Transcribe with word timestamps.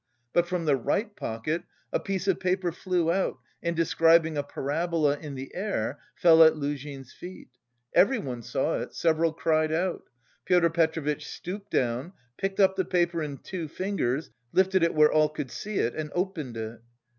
But 0.33 0.47
from 0.47 0.65
the 0.65 0.75
right 0.77 1.15
pocket 1.15 1.61
a 1.93 1.99
piece 1.99 2.27
of 2.27 2.39
paper 2.39 2.71
flew 2.71 3.11
out 3.11 3.37
and 3.61 3.75
describing 3.75 4.35
a 4.35 4.41
parabola 4.41 5.15
in 5.19 5.35
the 5.35 5.53
air 5.53 5.99
fell 6.15 6.41
at 6.41 6.55
Luzhin's 6.57 7.13
feet. 7.13 7.49
Everyone 7.93 8.41
saw 8.41 8.79
it, 8.79 8.95
several 8.95 9.31
cried 9.31 9.71
out. 9.71 10.01
Pyotr 10.45 10.71
Petrovitch 10.71 11.27
stooped 11.27 11.69
down, 11.69 12.13
picked 12.35 12.59
up 12.59 12.75
the 12.77 12.83
paper 12.83 13.21
in 13.21 13.37
two 13.37 13.67
fingers, 13.67 14.31
lifted 14.53 14.81
it 14.81 14.95
where 14.95 15.11
all 15.11 15.29
could 15.29 15.51
see 15.51 15.77
it 15.77 15.93
and 15.93 16.09
opened 16.15 16.57
it. 16.57 16.81